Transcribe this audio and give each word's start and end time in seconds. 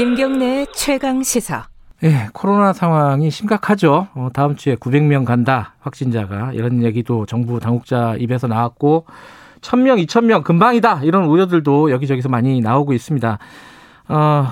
김경래 0.00 0.64
최강 0.72 1.22
시사. 1.22 1.66
예, 2.02 2.28
코로나 2.32 2.72
상황이 2.72 3.28
심각하죠. 3.28 4.08
어, 4.14 4.28
다음 4.32 4.56
주에 4.56 4.74
900명 4.74 5.26
간다 5.26 5.74
확진자가 5.80 6.52
이런 6.54 6.82
얘기도 6.82 7.26
정부 7.26 7.60
당국자 7.60 8.14
입에서 8.18 8.46
나왔고 8.46 9.04
1000명, 9.60 10.02
2000명 10.02 10.42
금방이다 10.42 11.00
이런 11.02 11.24
우려들도 11.26 11.90
여기저기서 11.90 12.30
많이 12.30 12.62
나오고 12.62 12.94
있습니다. 12.94 13.38
어, 14.08 14.44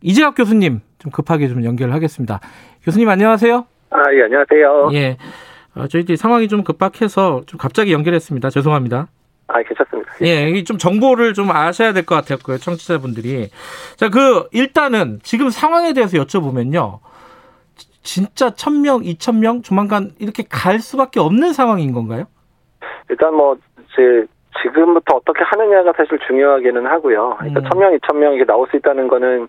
이재학 0.00 0.34
교수님 0.34 0.80
좀 0.98 1.12
급하게 1.12 1.48
좀 1.48 1.66
연결하겠습니다. 1.66 2.40
교수님 2.82 3.10
안녕하세요. 3.10 3.66
아, 3.90 3.98
예, 4.14 4.22
안녕하세요. 4.22 4.88
예. 4.94 5.18
어, 5.74 5.86
저희들이 5.86 6.16
상황이 6.16 6.48
좀 6.48 6.64
급박해서 6.64 7.42
좀 7.44 7.58
갑자기 7.58 7.92
연결했습니다. 7.92 8.48
죄송합니다. 8.48 9.08
아, 9.48 9.62
괜찮습니다. 9.62 10.12
예, 10.22 10.50
이좀 10.50 10.76
정보를 10.78 11.32
좀 11.34 11.50
아셔야 11.50 11.92
될 11.92 12.04
것 12.04 12.14
같아요. 12.14 12.38
그 12.44 12.58
청취자분들이. 12.58 13.48
자, 13.96 14.08
그, 14.10 14.46
일단은 14.52 15.20
지금 15.22 15.50
상황에 15.50 15.92
대해서 15.94 16.18
여쭤보면요. 16.18 16.98
진짜 18.02 18.50
천명 18.54 19.04
이천 19.04 19.40
명 19.40 19.62
조만간 19.62 20.12
이렇게 20.18 20.44
갈 20.48 20.78
수밖에 20.80 21.20
없는 21.20 21.52
상황인 21.52 21.92
건가요? 21.92 22.24
일단 23.10 23.34
뭐, 23.34 23.56
제, 23.96 24.26
지금부터 24.62 25.16
어떻게 25.16 25.42
하느냐가 25.44 25.92
사실 25.96 26.18
중요하기는 26.26 26.86
하고요. 26.86 27.36
그러니까 27.38 27.60
음. 27.60 27.64
천명 27.70 27.94
이천 27.94 28.18
명 28.18 28.34
이게 28.34 28.44
나올 28.44 28.66
수 28.70 28.76
있다는 28.76 29.08
거는 29.08 29.44
이제 29.44 29.48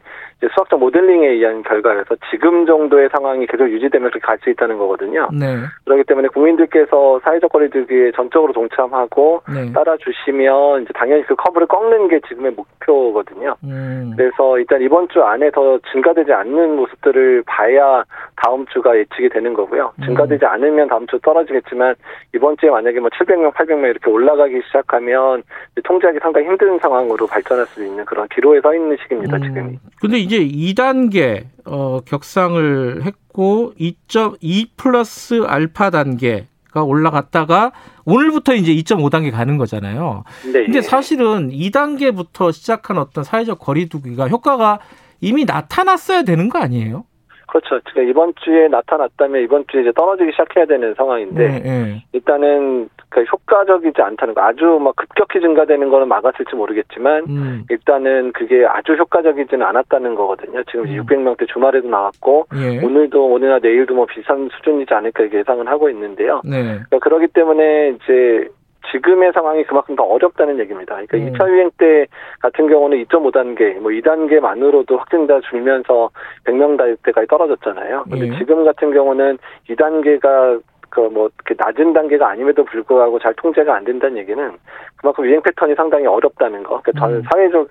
수학적 0.54 0.80
모델링에 0.80 1.28
의한 1.28 1.64
결과여서 1.64 2.16
지금 2.32 2.66
정도의 2.66 3.10
상황이 3.12 3.46
계속 3.46 3.70
유지되면 3.70 4.10
그렇게 4.10 4.26
갈 4.26 4.40
수 4.44 4.50
있다는 4.50 4.78
거거든요. 4.78 5.30
네. 5.32 5.58
그렇기 5.86 6.04
때문에 6.04 6.28
국민들께서 6.30 7.20
사회적 7.24 7.52
거리두기에 7.52 8.12
전적으로 8.16 8.54
동참하고 8.54 9.42
네. 9.54 9.72
따라주시면 9.74 10.84
이제 10.84 10.92
당연히 10.94 11.24
그 11.26 11.36
커브를 11.36 11.68
꺾는 11.68 12.08
게 12.08 12.20
지금의 12.28 12.54
목표거든요. 12.54 13.56
음. 13.64 14.14
그래서 14.16 14.58
일단 14.58 14.82
이번 14.82 15.08
주 15.10 15.22
안에 15.22 15.52
더 15.52 15.80
증가되지 15.92 16.32
않는 16.32 16.76
모습들을 16.76 17.44
봐야 17.46 18.04
다음 18.36 18.66
주가 18.68 18.98
예측이 18.98 19.30
되는 19.30 19.54
거고요. 19.54 19.92
음. 20.00 20.04
증가되지 20.06 20.46
않으면 20.46 20.88
다음 20.88 21.06
주 21.08 21.20
떨어지겠지만 21.20 21.96
이번 22.34 22.58
주에 22.58 22.70
만약에 22.70 23.00
뭐 23.00 23.10
700명, 23.10 23.54
800명 23.54 23.90
이렇게 23.90 24.10
올라가기 24.10 24.62
시작하면 24.68 25.44
통제하기 25.84 26.20
상당히 26.22 26.48
힘든 26.48 26.80
상황으로 26.80 27.28
발전할 27.28 27.66
수 27.68 27.84
있는 27.84 28.06
그런 28.06 28.28
기로에 28.30 28.62
서 28.62 28.74
있는 28.74 28.96
시기입니다. 29.02 29.38
음. 29.38 29.42
지금. 29.42 29.78
근데 30.02 30.18
이제 30.30 30.46
2단계 30.48 31.46
어, 31.66 32.02
격상을 32.06 33.04
했고 33.04 33.74
2.2 33.80 34.70
플러스 34.78 35.44
알파 35.48 35.90
단계가 35.90 36.84
올라갔다가 36.84 37.72
오늘부터 38.06 38.54
이제 38.54 38.74
2.5단계 38.76 39.32
가는 39.32 39.58
거잖아요. 39.58 40.24
네. 40.46 40.66
근데 40.66 40.82
사실은 40.82 41.50
2단계부터 41.50 42.54
시작한 42.54 43.00
어떤 43.00 43.24
사회적 43.24 43.58
거리두기가 43.58 44.28
효과가 44.28 44.80
이미 45.20 45.46
나타났어야 45.46 46.22
되는 46.22 46.48
거 46.50 46.60
아니에요? 46.60 47.06
그렇죠. 47.50 47.80
그러니까 47.84 48.02
이번 48.10 48.34
주에 48.36 48.68
나타났다면 48.68 49.42
이번 49.42 49.66
주에 49.68 49.82
이제 49.82 49.92
떨어지기 49.92 50.32
시작해야 50.32 50.66
되는 50.66 50.94
상황인데 50.96 51.48
네, 51.48 51.60
네. 51.60 52.04
일단은 52.14 52.90
그 53.10 53.24
효과적이지 53.24 54.02
않다는 54.02 54.34
거 54.36 54.42
아주 54.42 54.80
막 54.82 54.96
급격히 54.96 55.40
증가되는 55.42 55.90
거는 55.90 56.08
막았을지 56.08 56.56
모르겠지만 56.56 57.26
음, 57.28 57.64
일단은 57.70 58.32
그게 58.34 58.66
아주 58.66 58.94
효과적이지는 58.94 59.66
않았다는 59.66 60.16
거거든요. 60.16 60.64
지금 60.66 60.86
음. 60.86 61.06
600명대 61.06 61.48
주말에도 61.52 61.90
나왔고 61.90 62.48
예. 62.56 62.86
오늘도 62.86 63.26
오늘이나 63.26 63.60
내일도 63.60 63.96
뭐 63.96 64.06
비슷한 64.06 64.50
수준이지 64.56 64.94
않을까 64.94 65.24
이렇게 65.24 65.40
예상은 65.40 65.68
하고 65.68 65.90
있는데요. 65.90 66.42
네. 66.46 66.62
그러니까 66.62 67.00
그렇기 67.00 67.28
때문에 67.28 67.96
이제 67.96 68.48
지금의 68.92 69.32
상황이 69.34 69.64
그만큼 69.64 69.96
더 69.96 70.04
어렵다는 70.04 70.60
얘기입니다. 70.60 70.96
그러니까 70.96 71.18
음. 71.18 71.34
2차 71.34 71.50
유행 71.50 71.72
때 71.78 72.08
같은 72.40 72.68
경우는 72.68 73.04
2.5단계, 73.06 73.80
뭐 73.80 73.92
2단계만으로도 73.92 74.98
확진자 74.98 75.40
줄면서 75.50 76.10
100명 76.46 76.78
대까지 77.04 77.28
떨어졌잖아요. 77.28 78.06
근데 78.10 78.28
예. 78.28 78.38
지금 78.38 78.66
같은 78.66 78.94
경우는 78.94 79.38
2단계가 79.70 80.62
그뭐 80.90 81.30
이렇게 81.46 81.56
낮은 81.58 81.94
단계가 81.94 82.30
아님에도 82.30 82.64
불구하고 82.66 83.20
잘 83.20 83.34
통제가 83.36 83.76
안 83.76 83.84
된다는 83.84 84.18
얘기는 84.18 84.52
그만큼 84.98 85.26
유행 85.26 85.42
패턴이 85.42 85.76
상당히 85.76 86.06
어렵다는 86.06 86.64
거. 86.64 86.82
그러니까 86.82 86.92
저는 87.00 87.18
음. 87.18 87.24
사회적 87.32 87.70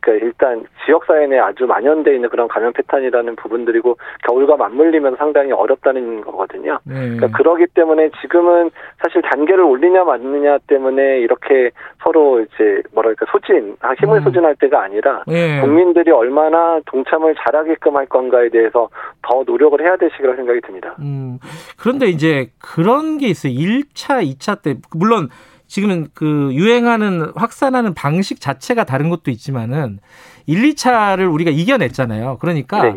그러니까 0.00 0.24
일단 0.24 0.64
지역 0.84 1.04
사회 1.04 1.26
내에 1.26 1.38
아주 1.38 1.66
만연돼 1.66 2.14
있는 2.14 2.28
그런 2.28 2.48
감염 2.48 2.72
패턴이라는 2.72 3.36
부분들이고 3.36 3.96
겨울과 4.26 4.56
맞물리면 4.56 5.16
상당히 5.16 5.52
어렵다는 5.52 6.22
거거든요. 6.22 6.78
네. 6.84 6.94
그러니까 6.94 7.28
그러기 7.36 7.66
때문에 7.74 8.10
지금은 8.22 8.70
사실 9.02 9.20
단계를 9.22 9.62
올리냐 9.62 10.04
맞느냐 10.04 10.58
때문에 10.66 11.20
이렇게 11.20 11.70
서로 12.02 12.40
이제 12.40 12.82
뭐랄까 12.94 13.26
소진, 13.30 13.76
아, 13.80 13.92
힘을 13.94 14.18
음. 14.18 14.22
소진할 14.22 14.54
때가 14.56 14.82
아니라 14.82 15.22
예. 15.28 15.60
국민들이 15.60 16.10
얼마나 16.10 16.80
동참을 16.86 17.34
잘하게끔 17.34 17.96
할 17.96 18.06
건가에 18.06 18.48
대해서 18.48 18.88
더 19.22 19.42
노력을 19.46 19.78
해야 19.80 19.96
될 19.96 20.10
시기라고 20.12 20.36
생각이 20.36 20.60
듭니다. 20.62 20.94
음, 21.00 21.38
그런데 21.78 22.06
이제 22.06 22.46
그런 22.60 23.18
게 23.18 23.28
있어요. 23.28 23.52
1차, 23.52 24.24
2차 24.36 24.62
때, 24.62 24.76
물론 24.92 25.28
지금은 25.66 26.08
그 26.14 26.50
유행하는, 26.52 27.32
확산하는 27.34 27.94
방식 27.94 28.40
자체가 28.40 28.84
다른 28.84 29.08
것도 29.08 29.30
있지만은 29.30 29.98
1, 30.46 30.62
2차를 30.62 31.32
우리가 31.32 31.50
이겨냈잖아요. 31.50 32.38
그러니까, 32.40 32.82
네, 32.82 32.94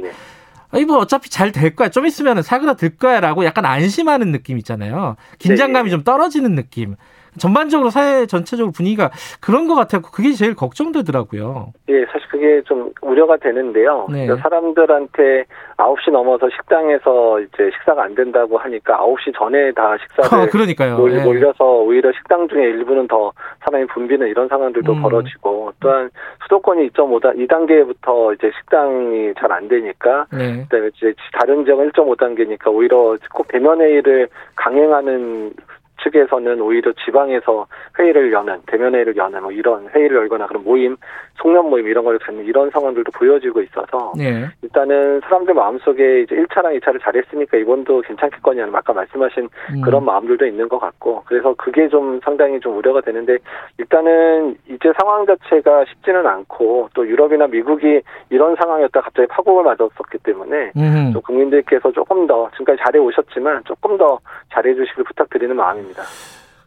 네. 0.74 0.86
뭐 0.86 0.98
어차피 0.98 1.30
잘 1.30 1.52
될 1.52 1.76
거야. 1.76 1.90
좀 1.90 2.06
있으면 2.08 2.42
사그라들 2.42 2.98
거야. 2.98 3.20
라고 3.20 3.46
약간 3.46 3.64
안심하는 3.66 4.32
느낌 4.32 4.58
있잖아요. 4.58 5.16
긴장감이 5.38 5.90
네. 5.90 5.92
좀 5.92 6.04
떨어지는 6.04 6.56
느낌. 6.56 6.96
전반적으로 7.38 7.90
사회 7.90 8.26
전체적으로 8.26 8.72
분위기가 8.72 9.12
그런 9.40 9.68
것 9.68 9.76
같아요. 9.76 10.02
그게 10.02 10.34
제일 10.34 10.56
걱정되더라고요. 10.56 11.74
예, 11.90 12.06
사실 12.12 12.22
그 12.22 12.23
게 12.44 12.62
좀 12.66 12.92
우려가 13.02 13.38
되는데요. 13.38 14.08
네. 14.12 14.28
사람들한테 14.28 15.46
9시 15.78 16.12
넘어서 16.12 16.50
식당에서 16.50 17.40
이제 17.42 17.70
식사가 17.74 18.04
안 18.04 18.16
된다고 18.16 18.58
하니까 18.58 18.98
9시 18.98 19.34
전에 19.38 19.72
다 19.72 19.98
식사를 19.98 20.44
아, 20.44 20.50
그러니까요. 20.52 20.98
몰, 20.98 21.14
예. 21.14 21.24
몰려서 21.24 21.82
오히려 21.82 22.12
식당 22.14 22.48
중에 22.48 22.64
일부는 22.64 23.08
더 23.08 23.32
사람이 23.66 23.88
붐비는 23.88 24.28
이런 24.28 24.48
상황들도 24.48 24.92
음. 24.94 25.02
벌어지고 25.02 25.72
또한 25.80 26.10
수도권이 26.44 26.90
2.5단 26.90 27.38
2단계부터 27.48 28.36
이제 28.36 28.52
식당이 28.60 29.34
잘 29.40 29.54
안 29.54 29.68
되니까 29.68 30.26
네. 30.32 30.64
그다음에 30.64 30.90
이제 30.96 31.14
다른 31.34 31.64
지역은 31.64 31.92
1.5단계니까 31.92 32.74
오히려 32.74 33.16
꼭 33.34 33.48
대면 33.50 33.80
회의를 33.82 34.28
강행하는 34.56 35.54
측에서는 36.04 36.62
오히려 36.62 36.92
지방에서 37.06 37.68
회의를 37.98 38.32
여는 38.32 38.62
대면 38.68 38.96
회의를 38.96 39.16
여는 39.16 39.42
뭐 39.42 39.52
이런 39.52 39.88
회의를 39.90 40.18
열거나 40.18 40.48
그런 40.48 40.64
모임 40.64 40.98
송년 41.36 41.70
모임 41.70 41.88
이런 41.88 42.04
걸 42.04 42.18
갖는 42.20 42.46
이런 42.46 42.70
상황들도 42.70 43.12
보여지고 43.12 43.62
있어서 43.62 44.14
네. 44.18 44.48
일단은 44.62 45.22
사람들 45.22 45.54
마음속에 45.54 46.22
이제 46.22 46.36
1차랑 46.36 46.80
2차를 46.80 47.02
잘했으니까 47.02 47.58
이번도 47.58 48.02
괜찮겠거냐는 48.02 48.76
아까 48.76 48.94
말씀하신 48.94 49.50
음. 49.76 49.82
그런 49.82 50.06
마음들도 50.06 50.46
있는 50.46 50.70
것 50.70 50.80
같고 50.80 51.24
그래서 51.26 51.54
그게 51.58 51.88
좀 51.90 52.20
상당히 52.24 52.60
좀 52.60 52.78
우려가 52.78 53.02
되는데 53.02 53.38
일단은 53.78 54.56
이제 54.68 54.92
상황 55.00 55.26
자체가 55.26 55.86
쉽지는 55.86 56.26
않고 56.26 56.90
또 56.94 57.08
유럽이나 57.08 57.48
미국이 57.48 58.02
이런 58.30 58.56
상황이었다 58.56 59.02
갑자기 59.02 59.28
파국을 59.28 59.64
맞았었기 59.64 60.20
때문에 60.24 60.72
음. 60.78 61.12
또 61.14 61.22
국민들께서 61.22 61.92
조금 61.92 62.28
더 62.28 62.50
지금까지 62.52 62.82
잘해 62.86 63.00
오셨지만 63.00 63.64
조금 63.66 63.98
더 63.98 64.20
잘해 64.52 64.76
주시길 64.76 65.04
부탁드리는 65.04 65.56
마음입니다. 65.56 65.93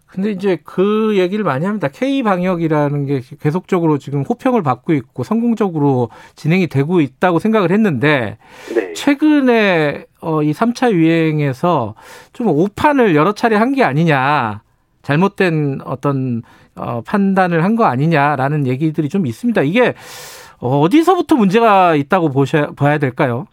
근데 0.07 0.31
이제 0.31 0.57
그 0.65 1.15
얘기를 1.19 1.45
많이 1.45 1.67
합니다. 1.67 1.89
K 1.89 2.23
방역이라는 2.23 3.05
게 3.07 3.21
계속적으로 3.41 3.99
지금 3.99 4.23
호평을 4.23 4.63
받고 4.63 4.95
있고 4.95 5.25
성공적으로 5.25 6.09
진행이 6.37 6.69
되고 6.69 7.01
있다고 7.03 7.39
생각을 7.39 7.71
했는데 7.71 8.39
네. 8.75 8.93
최근에 8.95 10.07
어, 10.23 10.43
이 10.43 10.53
3차 10.53 10.93
유행에서 10.93 11.95
좀 12.33 12.47
오판을 12.49 13.15
여러 13.15 13.33
차례 13.33 13.57
한 13.57 13.73
게 13.75 13.83
아니냐. 13.85 14.63
잘못된 15.03 15.81
어떤 15.85 16.43
어, 16.77 17.03
판단을 17.05 17.63
한 17.63 17.77
거 17.77 17.85
아니냐라는 17.85 18.67
얘기들이 18.67 19.09
좀 19.11 19.27
있습니다. 19.27 19.63
이게 19.63 19.95
어디서부터 20.59 21.37
문제가 21.37 21.95
있다고 21.95 22.31
보셔야 22.31 22.69
봐야 22.75 22.97
될까요? 22.99 23.47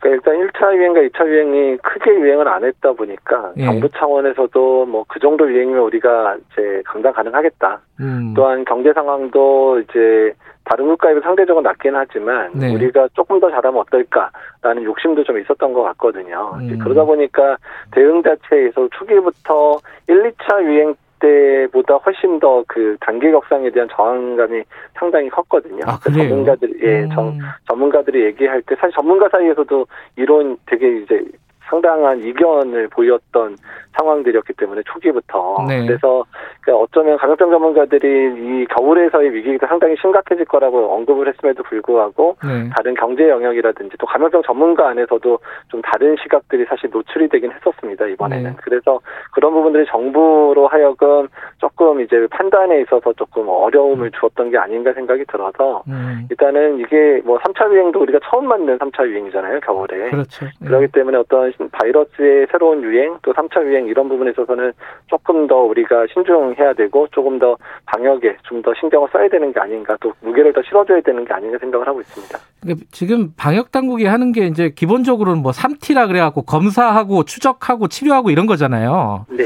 그러니까 0.00 0.32
일단 0.32 0.48
1차 0.48 0.74
유행과 0.76 1.00
2차 1.00 1.26
유행이 1.26 1.76
크게 1.78 2.10
유행을 2.12 2.48
안 2.48 2.64
했다 2.64 2.92
보니까 2.92 3.52
예. 3.58 3.64
정부 3.66 3.88
차원에서도 3.90 4.86
뭐 4.86 5.04
그 5.10 5.18
정도 5.18 5.50
유행이면 5.50 5.82
우리가 5.82 6.36
이제 6.36 6.82
감당 6.86 7.12
가능하겠다. 7.12 7.80
음. 8.00 8.32
또한 8.34 8.64
경제 8.64 8.92
상황도 8.92 9.80
이제 9.80 10.32
다른 10.64 10.86
국가에 10.86 11.14
비해 11.14 11.20
상대적으로 11.22 11.62
낮긴 11.62 11.96
하지만 11.96 12.52
네. 12.54 12.72
우리가 12.72 13.08
조금 13.14 13.40
더 13.40 13.50
잘하면 13.50 13.80
어떨까라는 13.80 14.84
욕심도 14.84 15.24
좀 15.24 15.38
있었던 15.40 15.72
것 15.72 15.82
같거든요. 15.82 16.52
음. 16.60 16.78
그러다 16.78 17.04
보니까 17.04 17.56
대응 17.90 18.22
자체에서 18.22 18.88
초기부터 18.92 19.78
1, 20.06 20.32
2차 20.32 20.62
유행 20.62 20.94
때보다 21.20 21.96
훨씬 21.96 22.38
더 22.40 22.64
그 22.68 22.96
단계 23.00 23.30
격상에 23.30 23.70
대한 23.70 23.88
저항감이 23.90 24.62
상당히 24.94 25.28
컸거든요. 25.28 25.82
아, 25.86 25.98
그러니까 25.98 26.10
그래요? 26.10 26.28
전문가들이 26.28 26.74
예, 26.82 27.02
음. 27.02 27.10
전, 27.10 27.38
전문가들이 27.68 28.24
얘기할 28.26 28.62
때 28.62 28.74
사실 28.76 28.94
전문가 28.94 29.28
사이에서도 29.28 29.86
이론 30.16 30.56
되게 30.66 30.98
이제 30.98 31.24
상당한 31.70 32.20
이견을 32.20 32.88
보였던 32.88 33.56
상황들이었기 33.96 34.52
때문에 34.54 34.82
초기부터 34.86 35.64
네. 35.68 35.86
그래서 35.86 36.24
그러니까 36.60 36.84
어쩌면 36.84 37.16
감염병 37.18 37.50
전문가들이 37.50 38.08
이 38.08 38.66
겨울에서의 38.66 39.32
위기가 39.32 39.66
상당히 39.66 39.96
심각해질 40.00 40.44
거라고 40.46 40.92
언급을 40.94 41.28
했음에도 41.28 41.62
불구하고 41.62 42.36
네. 42.44 42.68
다른 42.74 42.94
경제 42.94 43.28
영역이라든지 43.28 43.96
또 43.98 44.06
감염병 44.06 44.42
전문가 44.44 44.88
안에서도 44.88 45.38
좀 45.68 45.82
다른 45.82 46.16
시각들이 46.22 46.64
사실 46.66 46.90
노출이 46.90 47.28
되긴 47.28 47.52
했었습니다 47.52 48.06
이번에는. 48.06 48.50
네. 48.50 48.56
그래서 48.62 49.00
그런 49.32 49.52
부분들이 49.52 49.86
정부로 49.86 50.66
하여금 50.68 51.28
조금 51.58 52.00
이제 52.00 52.26
판단에 52.30 52.80
있어서 52.82 53.12
조금 53.14 53.48
어려움을 53.48 54.06
음. 54.06 54.10
주었던 54.18 54.50
게 54.50 54.58
아닌가 54.58 54.92
생각이 54.92 55.24
들어서 55.26 55.82
음. 55.88 56.26
일단은 56.30 56.78
이게 56.78 57.20
뭐 57.24 57.38
3차 57.38 57.70
유행도 57.72 58.00
우리가 58.00 58.18
처음 58.24 58.46
맞는 58.48 58.78
3차 58.78 59.06
유행이잖아요 59.06 59.60
겨울에. 59.60 60.10
그렇죠. 60.10 60.46
그렇기 60.64 60.88
때문에 60.88 61.18
어떤 61.18 61.52
바이러스의 61.68 62.46
새로운 62.50 62.82
유행 62.82 63.18
또 63.22 63.32
3차 63.32 63.64
유행 63.66 63.86
이런 63.86 64.08
부분에 64.08 64.30
있어서는 64.30 64.72
조금 65.08 65.46
더 65.46 65.56
우리가 65.56 66.06
신중해야 66.12 66.74
되고 66.74 67.08
조금 67.10 67.38
더 67.38 67.56
방역에 67.86 68.36
좀 68.44 68.60
더 68.62 68.74
신경을 68.74 69.08
써야 69.10 69.28
되는 69.28 69.52
게 69.52 69.58
아닌가 69.60 69.96
또 70.00 70.12
무게를 70.20 70.52
더 70.52 70.60
실어줘야 70.62 71.00
되는 71.00 71.24
게 71.24 71.32
아닌가 71.32 71.56
생각을 71.58 71.86
하고 71.86 72.00
있습니다. 72.00 72.38
그러니까 72.60 72.86
지금 72.90 73.32
방역 73.36 73.72
당국이 73.72 74.04
하는 74.04 74.32
게 74.32 74.46
이제 74.46 74.70
기본적으로는 74.74 75.42
뭐 75.42 75.52
3T라 75.52 76.06
그래갖고 76.08 76.42
검사하고 76.42 77.24
추적하고 77.24 77.88
치료하고 77.88 78.30
이런 78.30 78.46
거잖아요. 78.46 79.24
네. 79.30 79.44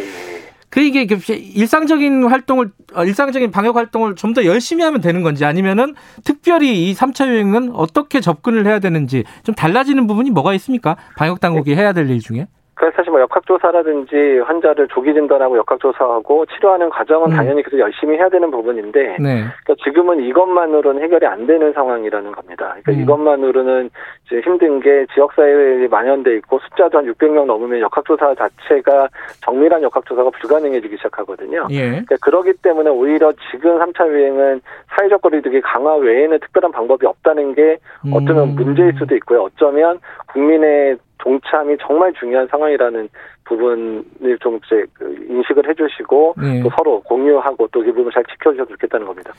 그 0.74 0.80
이게 0.80 1.06
일상적인 1.28 2.24
활동을 2.24 2.72
어, 2.94 3.04
일상적인 3.04 3.52
방역 3.52 3.76
활동을 3.76 4.16
좀 4.16 4.34
더 4.34 4.44
열심히 4.44 4.82
하면 4.82 5.00
되는 5.00 5.22
건지 5.22 5.44
아니면은 5.44 5.94
특별히 6.24 6.90
이 6.90 6.94
3차 6.94 7.28
유행은 7.28 7.70
어떻게 7.72 8.20
접근을 8.20 8.66
해야 8.66 8.80
되는지 8.80 9.22
좀 9.44 9.54
달라지는 9.54 10.08
부분이 10.08 10.30
뭐가 10.32 10.52
있습니까? 10.54 10.96
방역 11.16 11.38
당국이 11.38 11.76
해야 11.76 11.92
될 11.92 12.10
일 12.10 12.18
중에? 12.18 12.48
그래서 12.84 12.96
사실 12.96 13.12
뭐 13.12 13.20
역학조사라든지 13.22 14.40
환자를 14.44 14.88
조기 14.88 15.14
진단하고 15.14 15.56
역학조사하고 15.56 16.44
치료하는 16.46 16.90
과정은 16.90 17.30
음. 17.30 17.36
당연히 17.36 17.62
계속 17.62 17.78
열심히 17.78 18.18
해야 18.18 18.28
되는 18.28 18.50
부분인데 18.50 19.16
네. 19.20 19.44
그러니까 19.64 19.74
지금은 19.82 20.20
이것만으로는 20.20 21.02
해결이 21.02 21.24
안 21.26 21.46
되는 21.46 21.72
상황이라는 21.72 22.32
겁니다. 22.32 22.76
그러니까 22.82 22.92
음. 22.92 23.00
이것만으로는 23.00 23.90
이제 24.26 24.40
힘든 24.40 24.80
게 24.80 25.06
지역사회에 25.14 25.88
만연돼 25.88 26.36
있고 26.36 26.58
숫자도 26.58 26.98
한 26.98 27.06
600명 27.06 27.46
넘으면 27.46 27.80
역학조사 27.80 28.34
자체가 28.34 29.08
정밀한 29.40 29.82
역학조사가 29.82 30.30
불가능해지기 30.30 30.96
시작하거든요. 30.98 31.66
예. 31.70 31.88
그러니까 31.88 32.16
그러기 32.20 32.52
때문에 32.60 32.90
오히려 32.90 33.32
지금 33.50 33.78
3차 33.78 34.10
유행은 34.10 34.60
사회적 34.94 35.22
거리두기 35.22 35.62
강화 35.62 35.94
외에는 35.94 36.38
특별한 36.38 36.70
방법이 36.70 37.06
없다는 37.06 37.54
게 37.54 37.78
어쩌면 38.12 38.50
음. 38.50 38.54
문제일 38.56 38.92
수도 38.98 39.16
있고요. 39.16 39.44
어쩌면 39.44 40.00
국민의 40.32 40.98
동참이 41.18 41.76
정말 41.80 42.12
중요한 42.18 42.46
상황이라는 42.50 43.08
부분을 43.44 44.38
좀 44.40 44.58
이제 44.64 44.84
그 44.94 45.26
인식을 45.28 45.68
해주시고 45.68 46.34
네. 46.38 46.60
또 46.62 46.70
서로 46.76 47.00
공유하고 47.02 47.68
또 47.68 47.80
이 47.82 47.86
부분을 47.86 48.10
잘 48.12 48.24
지켜주셔도 48.24 48.70
좋겠다는 48.72 49.06
겁니다. 49.06 49.32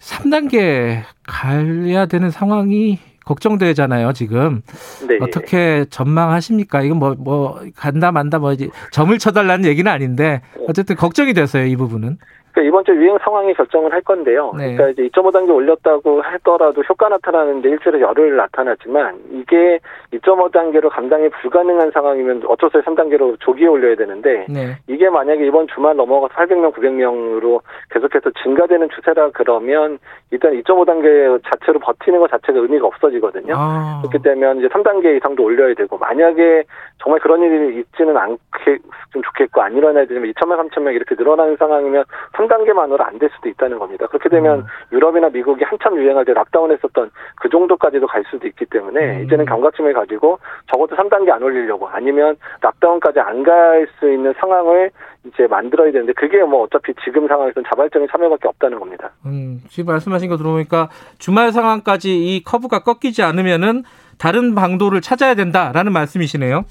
3단계 0.00 1.02
가야 1.26 2.06
되는 2.06 2.30
상황이 2.30 2.98
걱정되잖아요, 3.24 4.12
지금. 4.12 4.62
네. 5.08 5.18
어떻게 5.20 5.84
전망하십니까? 5.90 6.82
이건 6.82 6.98
뭐, 6.98 7.14
뭐, 7.18 7.60
간다, 7.74 8.12
만다, 8.12 8.38
뭐, 8.38 8.54
점을 8.92 9.18
쳐달라는 9.18 9.64
얘기는 9.64 9.90
아닌데, 9.90 10.42
어쨌든 10.68 10.94
걱정이 10.94 11.34
됐어요, 11.34 11.64
이 11.64 11.74
부분은. 11.74 12.18
그러니까 12.56 12.62
이번 12.62 12.84
주 12.84 12.92
유행 12.92 13.18
상황이 13.18 13.52
결정을 13.52 13.92
할 13.92 14.00
건데요. 14.00 14.52
네. 14.56 14.74
그러니까 14.74 14.88
이제 14.88 15.08
2.5단계 15.08 15.54
올렸다고 15.54 16.22
하더라도 16.22 16.82
효과 16.88 17.10
나타나는데 17.10 17.68
일주일에 17.68 18.00
열흘 18.00 18.34
나타나지만 18.36 19.18
이게 19.30 19.78
2.5단계로 20.14 20.88
감당이 20.88 21.28
불가능한 21.28 21.90
상황이면 21.90 22.44
어쩔 22.48 22.70
수 22.70 22.78
없이 22.78 22.88
3단계로 22.88 23.38
조기에 23.40 23.66
올려야 23.66 23.94
되는데 23.96 24.46
네. 24.48 24.78
이게 24.86 25.10
만약에 25.10 25.46
이번 25.46 25.66
주말 25.68 25.96
넘어가서 25.96 26.32
800명, 26.34 26.72
900명으로 26.72 27.60
계속해서 27.90 28.30
증가되는 28.42 28.88
추세라 28.88 29.30
그러면 29.34 29.98
일단 30.30 30.52
2.5단계 30.52 31.42
자체로 31.44 31.78
버티는 31.78 32.20
것 32.20 32.30
자체가 32.30 32.58
의미가 32.58 32.86
없어지거든요. 32.86 33.54
아. 33.54 34.00
그렇기 34.00 34.22
때문에 34.22 34.60
이제 34.60 34.68
3단계 34.68 35.18
이상도 35.18 35.44
올려야 35.44 35.74
되고 35.74 35.98
만약에 35.98 36.64
정말 37.02 37.20
그런 37.20 37.42
일이 37.42 37.80
있지는 37.80 38.16
않게 38.16 38.78
좀 39.12 39.22
좋겠고 39.22 39.60
안 39.60 39.76
일어나야 39.76 40.06
되면 40.06 40.32
2천명, 40.32 40.70
3천명 40.70 40.94
이렇게 40.94 41.14
늘어나는 41.14 41.56
상황이면 41.56 42.04
3단계만으로 42.46 43.00
안 43.00 43.16
될 43.18 43.30
수도 43.34 43.48
있다는 43.48 43.78
겁니다. 43.78 44.06
그렇게 44.08 44.28
되면 44.28 44.60
음. 44.60 44.64
유럽이나 44.92 45.28
미국이 45.30 45.64
한참 45.64 45.96
유행할 45.96 46.24
때 46.26 46.34
락다운했었던 46.34 47.10
그 47.40 47.48
정도까지도 47.48 48.06
갈 48.06 48.24
수도 48.30 48.46
있기 48.46 48.66
때문에 48.66 49.18
음. 49.20 49.24
이제는 49.24 49.46
경각심을 49.46 49.94
가지고 49.94 50.38
적어도 50.70 50.94
3단계 50.96 51.30
안 51.30 51.42
올리려고 51.42 51.88
아니면 51.88 52.36
락다운까지 52.60 53.20
안 53.20 53.42
갈 53.42 53.86
수 53.98 54.10
있는 54.12 54.34
상황을 54.38 54.90
이제 55.24 55.46
만들어야 55.46 55.92
되는데 55.92 56.12
그게 56.12 56.42
뭐 56.42 56.62
어차피 56.64 56.92
지금 57.04 57.26
상황에서는 57.28 57.64
자발적인 57.68 58.08
참여밖에 58.10 58.48
없다는 58.48 58.78
겁니다. 58.78 59.10
음, 59.24 59.60
지금 59.68 59.92
말씀하신 59.92 60.28
거 60.28 60.36
들어보니까 60.36 60.88
주말 61.18 61.52
상황까지 61.52 62.10
이 62.36 62.42
커브가 62.44 62.80
꺾이지 62.80 63.22
않으면은 63.22 63.82
다른 64.18 64.54
방도를 64.54 65.00
찾아야 65.00 65.34
된다라는 65.34 65.92
말씀이시네요. 65.92 66.64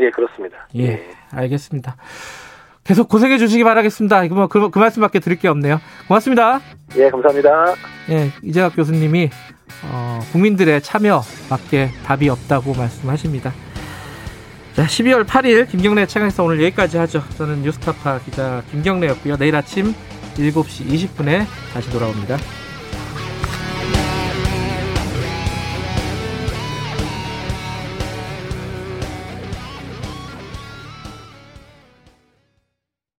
예, 0.00 0.10
그렇습니다. 0.10 0.66
예, 0.76 0.82
예. 0.84 1.10
알겠습니다. 1.34 1.94
계속 2.84 3.08
고생해 3.08 3.38
주시기 3.38 3.62
바라겠습니다. 3.64 4.24
이거 4.24 4.34
뭐 4.34 4.46
그, 4.48 4.70
그 4.70 4.78
말씀밖에 4.78 5.20
드릴 5.20 5.38
게 5.38 5.48
없네요. 5.48 5.80
고맙습니다. 6.08 6.60
예, 6.96 7.10
감사합니다. 7.10 7.74
예, 8.10 8.30
이재학 8.42 8.74
교수님이 8.74 9.30
어, 9.84 10.20
국민들의 10.32 10.82
참여밖에 10.82 11.90
답이 12.04 12.28
없다고 12.28 12.74
말씀하십니다. 12.74 13.52
자, 14.74 14.84
12월 14.86 15.24
8일 15.24 15.68
김경래 15.68 16.06
채강에서 16.06 16.44
오늘 16.44 16.62
여기까지 16.64 16.96
하죠. 16.98 17.22
저는 17.36 17.62
뉴스타파 17.62 18.20
기자 18.20 18.62
김경래였고요. 18.70 19.36
내일 19.36 19.54
아침 19.54 19.94
7시 20.34 20.86
20분에 20.86 21.44
다시 21.74 21.90
돌아옵니다. 21.90 22.38